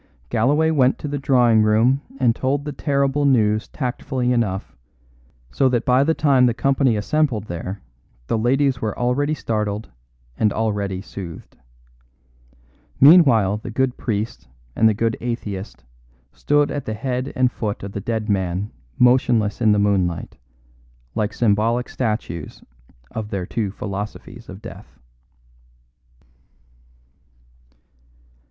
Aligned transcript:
Galloway 0.29 0.71
went 0.71 0.97
to 0.97 1.07
the 1.07 1.19
drawing 1.19 1.61
room 1.61 2.01
and 2.19 2.35
told 2.35 2.65
the 2.65 2.71
terrible 2.71 3.23
news 3.23 3.67
tactfully 3.67 4.31
enough, 4.33 4.75
so 5.51 5.69
that 5.69 5.85
by 5.85 6.03
the 6.03 6.15
time 6.15 6.47
the 6.47 6.55
company 6.55 6.95
assembled 6.97 7.43
there 7.43 7.83
the 8.25 8.35
ladies 8.35 8.81
were 8.81 8.97
already 8.97 9.35
startled 9.35 9.91
and 10.39 10.51
already 10.51 11.03
soothed. 11.03 11.55
Meanwhile 12.99 13.57
the 13.57 13.69
good 13.69 13.95
priest 13.95 14.47
and 14.75 14.89
the 14.89 14.95
good 14.95 15.17
atheist 15.21 15.83
stood 16.33 16.71
at 16.71 16.85
the 16.85 16.95
head 16.95 17.31
and 17.35 17.51
foot 17.51 17.83
of 17.83 17.91
the 17.91 18.01
dead 18.01 18.27
man 18.27 18.71
motionless 18.97 19.61
in 19.61 19.71
the 19.71 19.77
moonlight, 19.77 20.35
like 21.13 21.31
symbolic 21.31 21.87
statues 21.87 22.63
of 23.11 23.29
their 23.29 23.45
two 23.45 23.69
philosophies 23.69 24.49
of 24.49 24.63
death. 24.63 24.97